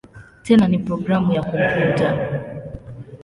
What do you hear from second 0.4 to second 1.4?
Tena ni programu